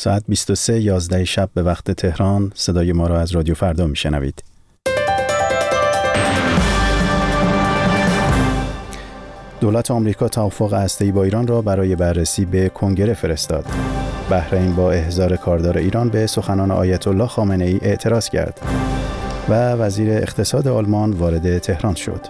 [0.00, 4.44] ساعت 23 11 شب به وقت تهران صدای ما را از رادیو فردا میشنوید.
[9.60, 13.66] دولت آمریکا توافق هسته‌ای با ایران را برای بررسی به کنگره فرستاد.
[14.30, 18.60] بحرین با احضار کاردار ایران به سخنان آیت الله خامنه ای اعتراض کرد
[19.48, 22.20] و وزیر اقتصاد آلمان وارد تهران شد.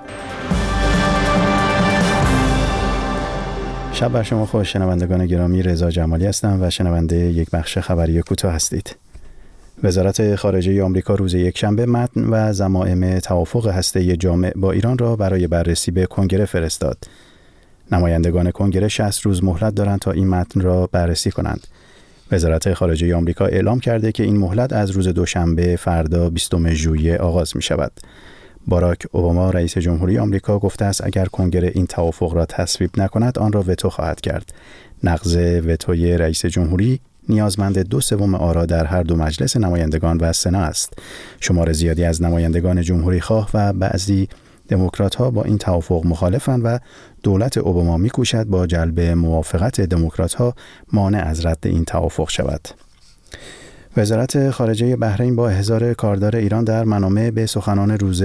[3.98, 8.52] شب بر شما خوش شنوندگان گرامی رضا جمالی هستم و شنونده یک بخش خبری کوتاه
[8.52, 8.96] هستید.
[9.82, 15.46] وزارت خارجه آمریکا روز یکشنبه متن و زمائم توافق هسته جامع با ایران را برای
[15.46, 16.98] بررسی به کنگره فرستاد.
[17.92, 21.66] نمایندگان کنگره 60 روز مهلت دارند تا این متن را بررسی کنند.
[22.32, 27.56] وزارت خارجه آمریکا اعلام کرده که این مهلت از روز دوشنبه فردا 20 ژوئیه آغاز
[27.56, 27.92] می شود.
[28.68, 33.52] باراک اوباما رئیس جمهوری آمریکا گفته است اگر کنگره این توافق را تصویب نکند آن
[33.52, 34.54] را وتو خواهد کرد.
[35.04, 35.36] نقض
[35.66, 40.92] وتوی رئیس جمهوری نیازمند دو سوم آرا در هر دو مجلس نمایندگان و سنا است.
[41.40, 44.28] شمار زیادی از نمایندگان جمهوری خواه و بعضی
[44.68, 46.78] دموکرات ها با این توافق مخالفند و
[47.22, 50.54] دولت اوباما میکوشد با جلب موافقت دموکرات ها
[50.92, 52.68] مانع از رد این توافق شود.
[53.98, 58.22] وزارت خارجه بحرین با احضار کاردار ایران در منامه به سخنان روز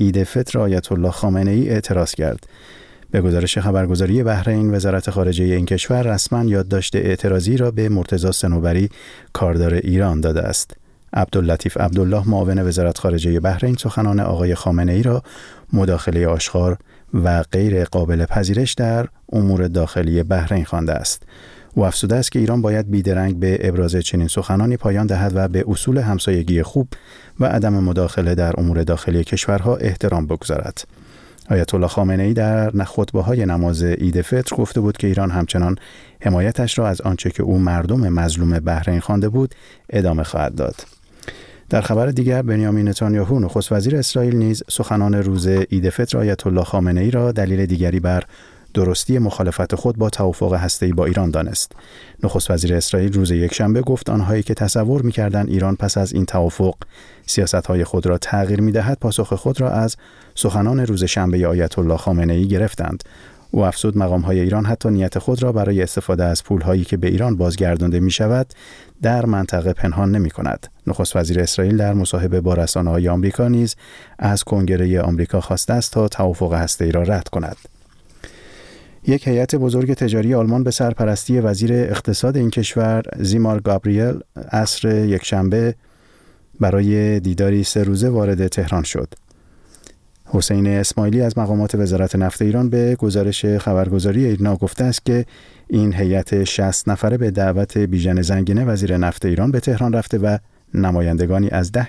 [0.00, 2.46] عید فطر آیت الله خامنه ای اعتراض کرد.
[3.10, 8.88] به گزارش خبرگزاری بحرین وزارت خارجه این کشور رسما یادداشت اعتراضی را به مرتضی سنوبری
[9.32, 10.76] کاردار ایران داده است.
[11.12, 15.22] عبداللطیف عبدالله معاون وزارت خارجه بحرین سخنان آقای خامنه ای را
[15.72, 16.78] مداخله آشکار
[17.14, 21.22] و غیر قابل پذیرش در امور داخلی بحرین خوانده است.
[21.74, 25.64] او افزوده است که ایران باید بیدرنگ به ابراز چنین سخنانی پایان دهد و به
[25.68, 26.88] اصول همسایگی خوب
[27.40, 30.84] و عدم مداخله در امور داخلی کشورها احترام بگذارد.
[31.50, 35.76] آیت الله خامنه ای در خطبه های نماز عید فطر گفته بود که ایران همچنان
[36.20, 39.54] حمایتش را از آنچه که او مردم مظلوم بحرین خوانده بود
[39.90, 40.74] ادامه خواهد داد.
[41.70, 46.64] در خبر دیگر بنیامین نتانیاهو نخست وزیر اسرائیل نیز سخنان روز عید فطر آیت الله
[46.64, 48.24] خامنه ای را دلیل دیگری بر
[48.74, 51.72] درستی مخالفت خود با توافق هسته‌ای با ایران دانست.
[52.22, 56.74] نخست وزیر اسرائیل روز یکشنبه گفت آنهایی که تصور می‌کردند ایران پس از این توافق
[57.26, 59.96] سیاست‌های خود را تغییر می‌دهد پاسخ خود را از
[60.34, 63.04] سخنان روز شنبه آیت الله خامنه ای گرفتند.
[63.54, 66.96] او افزود مقام های ایران حتی نیت خود را برای استفاده از پول هایی که
[66.96, 68.46] به ایران بازگردانده می شود
[69.02, 70.66] در منطقه پنهان نمی کند.
[70.86, 73.76] نخست وزیر اسرائیل در مصاحبه با رسانه های آمریکا نیز
[74.18, 77.56] از کنگره آمریکا خواسته است تا توافق هسته ای را رد کند.
[79.06, 84.20] یک هیئت بزرگ تجاری آلمان به سرپرستی وزیر اقتصاد این کشور زیمار گابریل
[84.52, 85.74] عصر یکشنبه
[86.60, 89.14] برای دیداری سه روزه وارد تهران شد.
[90.24, 95.26] حسین اسماعیلی از مقامات وزارت نفت ایران به گزارش خبرگزاری ایرنا گفته است که
[95.68, 100.38] این هیئت 60 نفره به دعوت بیژن زنگینه وزیر نفت ایران به تهران رفته و
[100.74, 101.88] نمایندگانی از ده,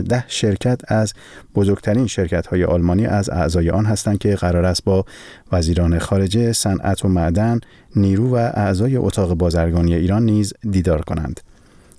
[0.00, 1.12] ده شرکت از
[1.54, 5.04] بزرگترین شرکت های آلمانی از اعضای آن هستند که قرار است با
[5.52, 7.60] وزیران خارجه، صنعت و معدن،
[7.96, 11.40] نیرو و اعضای اتاق بازرگانی ایران نیز دیدار کنند.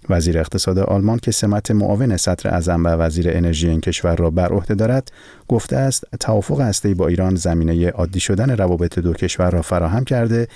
[0.10, 4.50] وزیر اقتصاد آلمان که سمت معاون سطر اعظم و وزیر انرژی این کشور را بر
[4.50, 5.12] عهده دارد
[5.48, 10.48] گفته است توافق هسته‌ای با ایران زمینه عادی شدن روابط دو کشور را فراهم کرده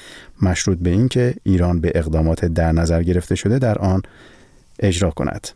[0.41, 4.01] مشروط به اینکه ایران به اقدامات در نظر گرفته شده در آن
[4.79, 5.47] اجرا کند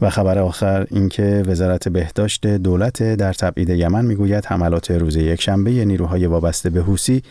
[0.00, 6.26] و خبر آخر اینکه وزارت بهداشت دولت در تبعید یمن می‌گوید حملات روز یکشنبه نیروهای
[6.26, 7.22] وابسته به حوسی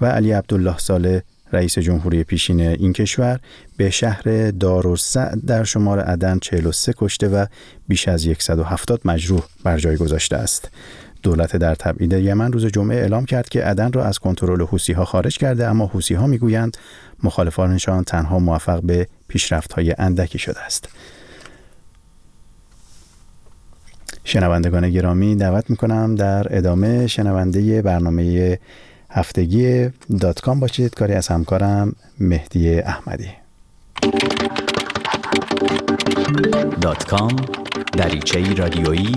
[0.00, 1.22] و علی عبدالله ساله
[1.52, 3.40] رئیس جمهوری پیشین این کشور
[3.76, 7.46] به شهر دارالسعد در شمار عدن 43 کشته و
[7.88, 10.70] بیش از 170 مجروح بر جای گذاشته است.
[11.22, 15.04] دولت در تبعید یمن روز جمعه اعلام کرد که عدن را از کنترل حوسی ها
[15.04, 16.76] خارج کرده اما حوسی ها می‌گویند
[17.22, 20.88] مخالفانشان تنها موفق به پیشرفت های اندکی شده است.
[24.24, 28.58] شنوندگان گرامی دعوت می‌کنم در ادامه شنونده برنامه
[29.10, 29.90] هفتگی
[30.20, 30.94] دات کام باشید.
[30.94, 33.28] کاری از همکارم مهدی احمدی.
[36.80, 37.36] دات کام
[37.92, 39.16] دریچه رادیویی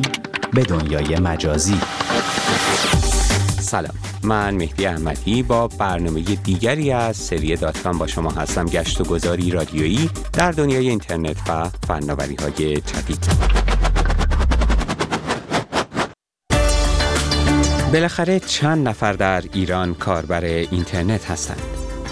[0.54, 1.80] به دنیای مجازی.
[3.60, 3.94] سلام
[4.24, 9.04] من مهدی احمدی با برنامه دیگری از سری دات کام با شما هستم گشت و
[9.04, 13.65] گذاری رادیویی در دنیای اینترنت و فناوری های جدید.
[17.94, 21.62] بالاخره چند نفر در ایران کاربر اینترنت هستند.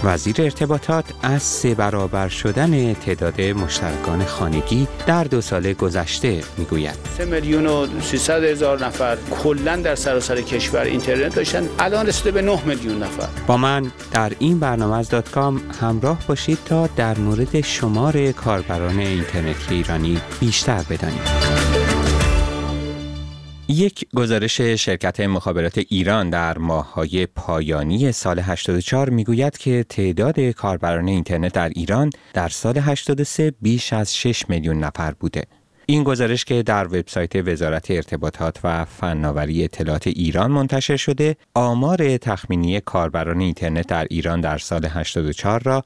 [0.04, 6.94] وزیر ارتباطات از سه برابر شدن تعداد مشترکان خانگی در دو سال گذشته می‌گوید.
[7.16, 11.68] 3 میلیون و 300 هزار نفر کلا در سراسر کشور اینترنت داشتن.
[11.78, 13.28] الان رسیده به 9 میلیون نفر.
[13.46, 18.98] با من در این برنامه از دات کام همراه باشید تا در مورد شمار کاربران
[18.98, 21.22] اینترنتی ایرانی بیشتر بدانیم.
[23.68, 31.52] یک گزارش شرکت مخابرات ایران در ماههای پایانی سال 84 می‌گوید که تعداد کاربران اینترنت
[31.52, 35.44] در ایران در سال 83 بیش از 6 میلیون نفر بوده.
[35.86, 42.80] این گزارش که در وبسایت وزارت ارتباطات و فناوری اطلاعات ایران منتشر شده، آمار تخمینی
[42.80, 45.84] کاربران اینترنت در ایران در سال 84 را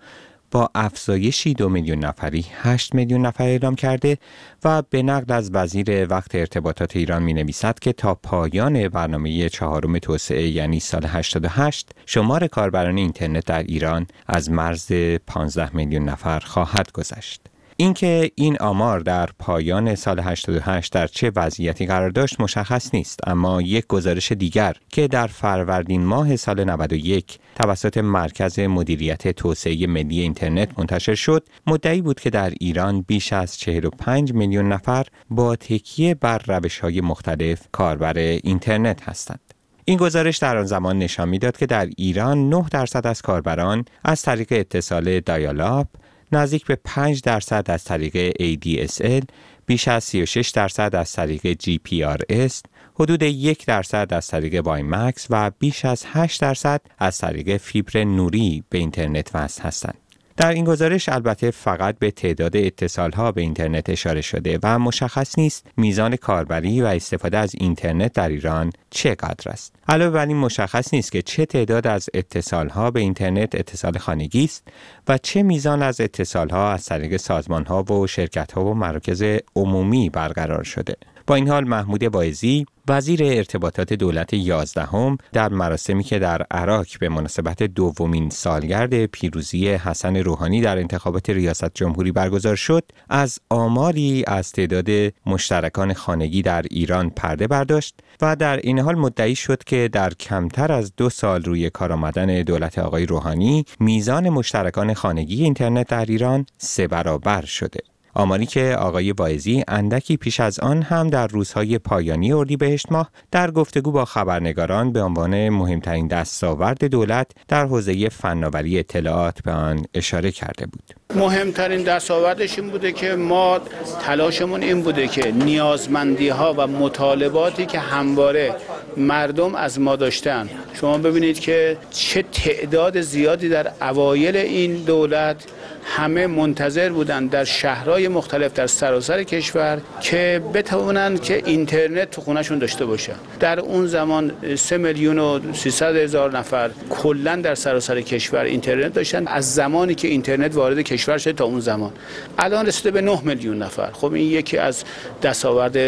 [0.50, 4.19] با افزایشی دو میلیون نفری 8 میلیون نفر اعلام کرده
[4.65, 9.99] و به نقل از وزیر وقت ارتباطات ایران می نویسد که تا پایان برنامه چهارم
[9.99, 14.93] توسعه یعنی سال 88 شمار کاربران اینترنت در ایران از مرز
[15.27, 17.41] 15 میلیون نفر خواهد گذشت.
[17.81, 23.63] اینکه این آمار در پایان سال 88 در چه وضعیتی قرار داشت مشخص نیست اما
[23.63, 30.79] یک گزارش دیگر که در فروردین ماه سال 91 توسط مرکز مدیریت توسعه ملی اینترنت
[30.79, 36.43] منتشر شد مدعی بود که در ایران بیش از 45 میلیون نفر با تکیه بر
[36.47, 39.55] روش های مختلف کاربر اینترنت هستند.
[39.85, 44.23] این گزارش در آن زمان نشان می‌داد که در ایران 9 درصد از کاربران از
[44.23, 45.87] طریق اتصال dial-up
[46.33, 49.25] نزدیک به 5 درصد از طریق ADSL،
[49.67, 52.63] بیش از 36 درصد از طریق GPRS،
[52.95, 58.65] حدود یک درصد از طریق WiMAX و بیش از 8 درصد از طریق فیبر نوری
[58.69, 60.08] به اینترنت وصل هستند.
[60.38, 65.38] در این گزارش البته فقط به تعداد اتصال ها به اینترنت اشاره شده و مشخص
[65.38, 69.75] نیست میزان کاربری و استفاده از اینترنت در ایران چقدر است.
[69.88, 74.44] علاوه بر این مشخص نیست که چه تعداد از اتصال ها به اینترنت اتصال خانگی
[74.44, 74.69] است
[75.08, 79.25] و چه میزان از اتصال ها از طریق سازمان ها و شرکت ها و مراکز
[79.56, 80.96] عمومی برقرار شده.
[81.29, 87.09] با این حال محمود واعظی وزیر ارتباطات دولت یازدهم در مراسمی که در عراق به
[87.09, 94.53] مناسبت دومین سالگرد پیروزی حسن روحانی در انتخابات ریاست جمهوری برگزار شد از آماری از
[94.53, 100.15] تعداد مشترکان خانگی در ایران پرده برداشت و در این حال مدعی شد که در
[100.15, 106.05] کمتر از دو سال روی کار آمدن دولت آقای روحانی میزان مشترکان خانگی اینترنت در
[106.05, 107.81] ایران سه برابر شده.
[108.19, 113.50] آماری که آقای واعظی اندکی پیش از آن هم در روزهای پایانی اردیبهشت ماه در
[113.50, 120.31] گفتگو با خبرنگاران به عنوان مهمترین دستاورد دولت در حوزه فناوری اطلاعات به آن اشاره
[120.31, 120.94] کرده بود.
[121.15, 123.61] مهمترین دستاوردش این بوده که ما
[124.03, 128.55] تلاشمون این بوده که نیازمندی ها و مطالباتی که همواره
[128.97, 130.49] مردم از ما داشتن
[130.81, 135.44] شما ببینید که چه تعداد زیادی در اوایل این دولت
[135.85, 142.59] همه منتظر بودن در شهرهای مختلف در سراسر کشور که بتوانند که اینترنت تو خونهشون
[142.59, 143.15] داشته باشن.
[143.41, 149.26] در اون زمان 3 میلیون و 300 هزار نفر کلا در سراسر کشور اینترنت داشتن
[149.26, 151.93] از زمانی که اینترنت وارد کشور شد تا اون زمان.
[152.38, 153.91] الان رسیده به 9 میلیون نفر.
[153.93, 154.85] خب این یکی از
[155.23, 155.79] دستاورد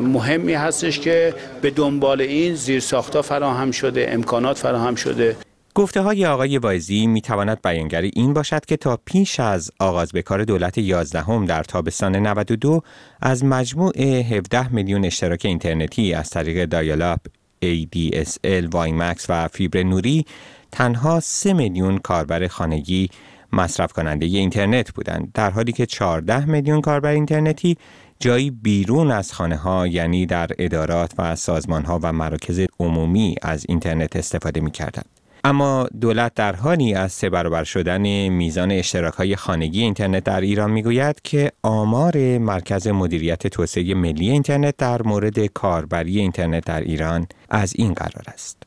[0.00, 5.36] مهمی هستش که به دنبال این زیرساختها فراهم شده امکانات فراهم شده.
[5.74, 10.22] گفته های آقای وایزی می تواند بیانگر این باشد که تا پیش از آغاز به
[10.22, 12.82] کار دولت 11 در تابستان 92
[13.20, 17.20] از مجموع 17 میلیون اشتراک اینترنتی از طریق دایالاپ،
[17.64, 20.24] ADSL، وایمکس و فیبر نوری
[20.72, 23.10] تنها 3 میلیون کاربر خانگی
[23.52, 27.76] مصرف کننده اینترنت بودند در حالی که 14 میلیون کاربر اینترنتی
[28.20, 33.66] جایی بیرون از خانه ها یعنی در ادارات و سازمان ها و مراکز عمومی از
[33.68, 35.19] اینترنت استفاده می کردند.
[35.44, 40.70] اما دولت در حالی از سه برابر شدن میزان اشتراک های خانگی اینترنت در ایران
[40.70, 47.72] می‌گوید که آمار مرکز مدیریت توسعه ملی اینترنت در مورد کاربری اینترنت در ایران از
[47.76, 48.62] این قرار است.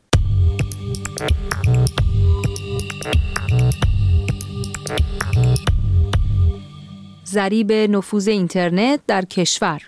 [7.26, 9.82] ضریب نفوذ اینترنت در کشور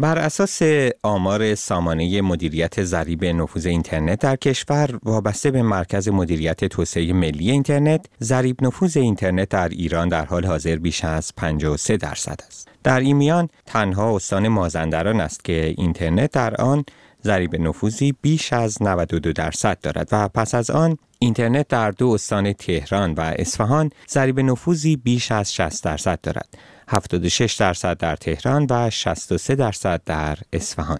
[0.00, 0.62] بر اساس
[1.02, 8.06] آمار سامانه مدیریت ضریب نفوذ اینترنت در کشور وابسته به مرکز مدیریت توسعه ملی اینترنت
[8.22, 12.68] ضریب نفوذ اینترنت در ایران در حال حاضر بیش از 53 درصد است.
[12.82, 16.84] در این میان تنها استان مازندران است که اینترنت در آن
[17.24, 22.52] ضریب نفوذی بیش از 92 درصد دارد و پس از آن اینترنت در دو استان
[22.52, 26.48] تهران و اصفهان ضریب نفوذی بیش از 60 درصد دارد.
[26.88, 30.98] 76 درصد در تهران و 63 درصد در اصفهان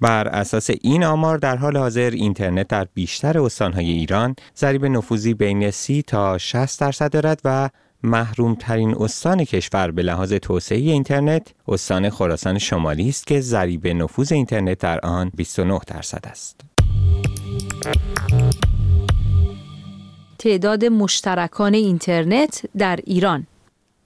[0.00, 5.70] بر اساس این آمار در حال حاضر اینترنت در بیشتر استانهای ایران ضریب نفوذی بین
[5.70, 7.70] 30 تا 60 درصد دارد و
[8.02, 14.32] محروم ترین استان کشور به لحاظ توسعه اینترنت استان خراسان شمالی است که ضریب نفوذ
[14.32, 16.60] اینترنت در آن 29 درصد است.
[20.38, 23.46] تعداد مشترکان اینترنت در ایران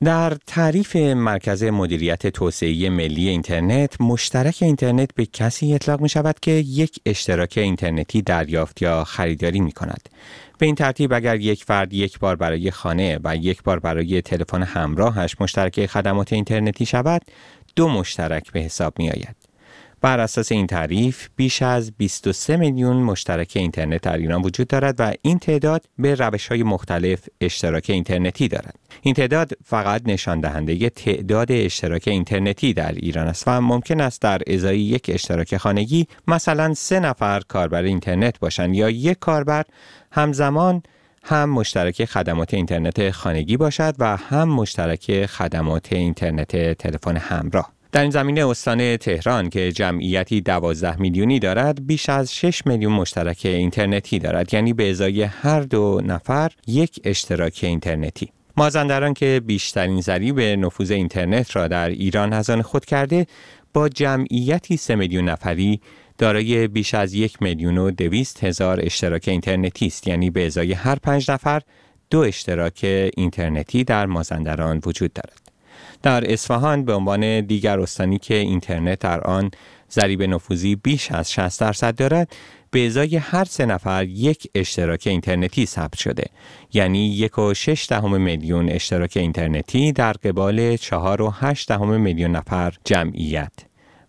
[0.04, 6.50] در تعریف مرکز مدیریت توسعه ملی اینترنت مشترک اینترنت به کسی اطلاق می شود که
[6.50, 10.08] یک اشتراک اینترنتی دریافت یا خریداری می کند.
[10.58, 14.62] به این ترتیب اگر یک فرد یک بار برای خانه و یک بار برای تلفن
[14.62, 17.22] همراهش مشترک خدمات اینترنتی شود،
[17.76, 19.39] دو مشترک به حساب می آید.
[20.00, 25.12] بر اساس این تعریف بیش از 23 میلیون مشترک اینترنت در ایران وجود دارد و
[25.22, 28.74] این تعداد به روش های مختلف اشتراک اینترنتی دارد.
[29.02, 34.40] این تعداد فقط نشان دهنده تعداد اشتراک اینترنتی در ایران است و ممکن است در
[34.46, 39.64] ازای یک اشتراک خانگی مثلا سه نفر کاربر اینترنت باشند یا یک کاربر
[40.12, 40.82] همزمان
[41.22, 47.79] هم مشترک خدمات اینترنت خانگی باشد و هم مشترک خدمات اینترنت تلفن همراه.
[47.92, 53.40] در این زمینه استان تهران که جمعیتی 12 میلیونی دارد بیش از 6 میلیون مشترک
[53.44, 54.54] اینترنتی دارد.
[54.54, 58.32] یعنی به ازای هر دو نفر یک اشتراک اینترنتی.
[58.56, 63.26] مازندران که بیشترین ضریب نفوذ اینترنت را در ایران از آن خود کرده
[63.74, 65.80] با جمعیتی 3 میلیون نفری
[66.18, 70.06] دارای بیش از یک میلیون و دویست هزار اشتراک اینترنتی است.
[70.06, 71.62] یعنی به ازای هر پنج نفر
[72.10, 75.49] دو اشتراک اینترنتی در مازندران وجود دارد.
[76.02, 79.50] در اصفهان به عنوان دیگر استانی که اینترنت در آن
[79.90, 82.32] ضریب نفوذی بیش از 60 درصد دارد
[82.70, 86.24] به ازای هر سه نفر یک اشتراک اینترنتی ثبت شده.
[86.72, 92.30] یعنی یک و شش دهم میلیون اشتراک اینترنتی در قبال چهار و هشت دهم میلیون
[92.30, 93.52] نفر جمعیت.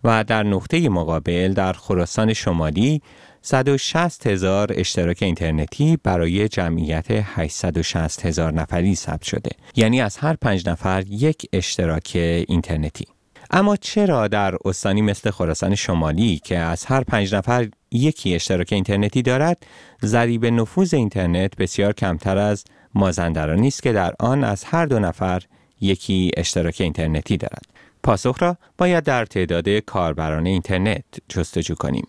[0.04, 3.02] و در نقطه مقابل در خراسان شمالی
[3.42, 9.50] 160 هزار اشتراک اینترنتی برای جمعیت 860 هزار نفری ثبت شده.
[9.76, 12.10] یعنی از هر پنج نفر یک اشتراک
[12.48, 13.06] اینترنتی.
[13.50, 19.22] اما چرا در استانی مثل خراسان شمالی که از هر پنج نفر یکی اشتراک اینترنتی
[19.22, 19.66] دارد
[20.04, 25.42] ضریب نفوذ اینترنت بسیار کمتر از مازندرانی است که در آن از هر دو نفر
[25.80, 27.66] یکی اشتراک اینترنتی دارد.
[28.02, 32.06] پاسخ را باید در تعداد کاربران اینترنت جستجو کنیم.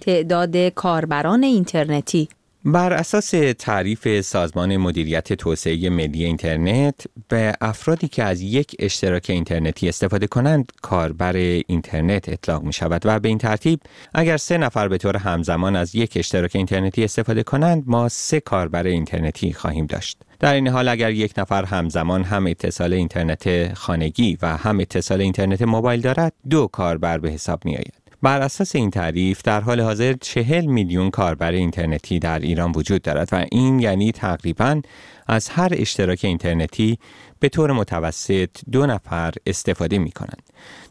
[0.00, 2.28] تعداد کاربران اینترنتی.
[2.64, 9.88] بر اساس تعریف سازمان مدیریت توسعه ملی اینترنت به افرادی که از یک اشتراک اینترنتی
[9.88, 13.80] استفاده کنند کاربر اینترنت اطلاق می شود و به این ترتیب
[14.14, 18.86] اگر سه نفر به طور همزمان از یک اشتراک اینترنتی استفاده کنند ما سه کاربر
[18.86, 20.18] اینترنتی خواهیم داشت.
[20.40, 25.62] در این حال اگر یک نفر همزمان هم اتصال اینترنت خانگی و هم اتصال اینترنت
[25.62, 30.14] موبایل دارد دو کاربر به حساب می آید بر اساس این تعریف در حال حاضر
[30.20, 34.80] چهل میلیون کاربر اینترنتی در ایران وجود دارد و این یعنی تقریبا
[35.26, 36.98] از هر اشتراک اینترنتی
[37.40, 40.42] به طور متوسط دو نفر استفاده می کنند.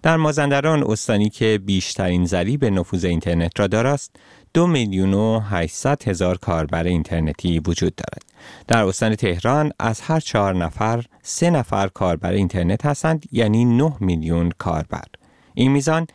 [0.04, 4.02] در مازندران استانی که بیشترین ضریب نفوذ اینترنت را دارد
[4.54, 8.22] دو میلیون و 800 هزار کاربر اینترنتی وجود دارد.
[8.68, 14.52] در استان تهران از هر چهار نفر سه نفر کاربر اینترنت هستند یعنی 9 میلیون
[14.58, 15.06] کاربر.
[15.54, 16.08] این میزان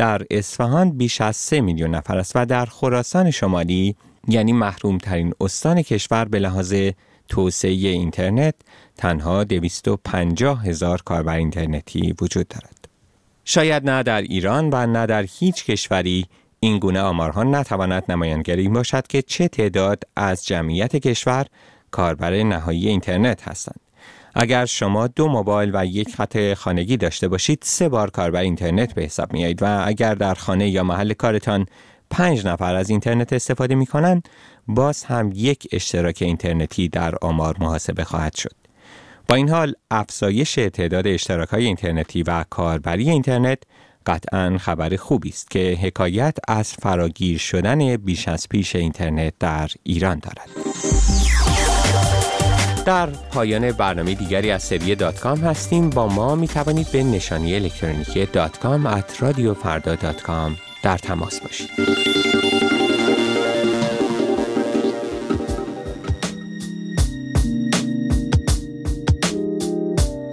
[0.00, 3.96] در اصفهان بیش از 3 میلیون نفر است و در خراسان شمالی
[4.28, 6.74] یعنی محروم ترین استان کشور به لحاظ
[7.28, 8.54] توسعه اینترنت
[8.96, 12.88] تنها 250 هزار کاربر اینترنتی وجود دارد.
[13.44, 16.26] شاید نه در ایران و نه در هیچ کشوری
[16.60, 21.46] این گونه آمارها نتواند نمایانگری باشد که چه تعداد از جمعیت کشور
[21.90, 23.80] کاربر نهایی اینترنت هستند.
[24.34, 29.02] اگر شما دو موبایل و یک خط خانگی داشته باشید سه بار کاربر اینترنت به
[29.02, 31.66] حساب میایید و اگر در خانه یا محل کارتان
[32.10, 34.28] پنج نفر از اینترنت استفاده می کنند
[34.68, 38.54] باز هم یک اشتراک اینترنتی در آمار محاسبه خواهد شد.
[39.28, 43.58] با این حال افزایش تعداد اشتراک های اینترنتی و کاربری اینترنت
[44.06, 50.18] قطعا خبر خوبی است که حکایت از فراگیر شدن بیش از پیش اینترنت در ایران
[50.18, 50.50] دارد.
[52.90, 57.54] در پایان برنامه دیگری از سری دات کام هستیم با ما می توانید به نشانی
[57.54, 61.70] الکترونیکی dotcom at radiofarda dot com در تماس باشید.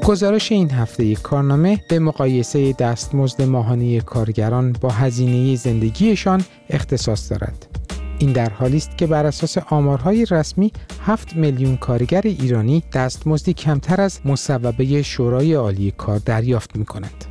[0.06, 7.77] گزارش این هفته کارنامه به مقایسه دستمزد ماهانه کارگران با هزینه زندگیشان اختصاص دارد.
[8.20, 10.72] این در حالی است که بر اساس آمارهای رسمی
[11.06, 17.26] 7 میلیون کارگر ایرانی دستمزدی کمتر از مصوبه شورای عالی کار دریافت می کند.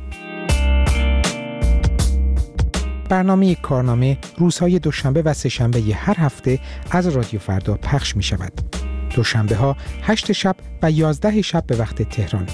[3.09, 6.59] برنامه کارنامه روزهای دوشنبه و سهشنبه هر هفته
[6.91, 8.53] از رادیو فردا پخش می شود.
[9.15, 12.47] دوشنبه ها 8 شب و 11 شب به وقت تهران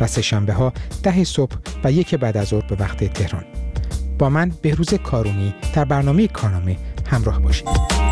[0.00, 0.72] و سهشنبه ها
[1.02, 3.44] ده صبح و یک بعد از ظهر به وقت تهران.
[4.18, 6.76] با من بهروز کارونی در برنامه کارنامه
[7.10, 8.09] همراه باشید.